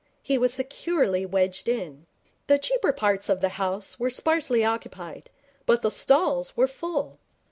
[0.23, 2.07] He was securely wedged in.
[2.47, 5.29] The cheaper parts of the house were sparsely occupied,
[5.67, 7.19] but the stalls were full.